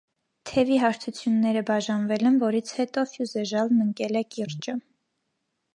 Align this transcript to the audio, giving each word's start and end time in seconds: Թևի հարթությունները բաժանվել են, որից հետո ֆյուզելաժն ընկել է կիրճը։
Թևի 0.51 0.77
հարթությունները 0.83 1.63
բաժանվել 1.67 2.27
են, 2.31 2.41
որից 2.45 2.73
հետո 2.79 3.05
ֆյուզելաժն 3.13 3.87
ընկել 3.87 4.21
է 4.25 4.27
կիրճը։ 4.37 4.79